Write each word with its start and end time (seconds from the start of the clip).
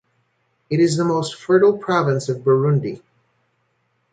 It 0.71 0.79
is 0.79 0.97
the 0.97 1.05
most 1.05 1.35
fertile 1.35 1.77
province 1.77 2.27
of 2.27 2.37
Burundi. 2.39 3.03